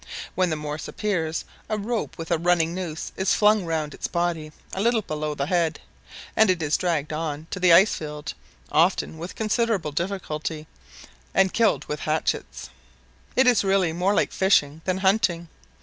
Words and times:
When 0.33 0.49
the 0.49 0.55
morse 0.55 0.87
appears, 0.87 1.45
a 1.69 1.77
rope 1.77 2.17
with 2.17 2.31
a 2.31 2.39
running 2.39 2.73
noose 2.73 3.11
is 3.15 3.35
flung 3.35 3.65
round 3.65 3.93
its 3.93 4.07
body 4.07 4.51
a 4.73 4.81
little 4.81 5.03
below 5.03 5.35
the 5.35 5.45
head, 5.45 5.79
and 6.35 6.49
it 6.49 6.59
is 6.63 6.75
dragged 6.75 7.13
on 7.13 7.45
to 7.51 7.59
the 7.59 7.71
ice 7.71 7.93
field, 7.97 8.33
often 8.71 9.19
with 9.19 9.35
considerable 9.35 9.91
difficulty, 9.91 10.65
and 11.35 11.53
killed 11.53 11.85
with 11.85 11.99
hatchets. 11.99 12.71
It 13.35 13.45
is 13.45 13.63
really 13.63 13.93
more 13.93 14.15
like 14.15 14.31
fishing 14.31 14.81
than 14.85 14.97
hunting. 14.97 15.49